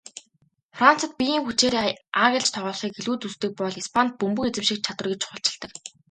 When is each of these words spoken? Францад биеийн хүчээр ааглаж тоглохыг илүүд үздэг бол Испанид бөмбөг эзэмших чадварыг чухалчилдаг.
Францад 0.77 1.11
биеийн 1.19 1.43
хүчээр 1.45 1.75
ааглаж 2.19 2.47
тоглохыг 2.53 2.93
илүүд 2.99 3.21
үздэг 3.27 3.51
бол 3.57 3.79
Испанид 3.83 4.13
бөмбөг 4.19 4.45
эзэмших 4.49 4.79
чадварыг 4.85 5.19
чухалчилдаг. 5.21 5.71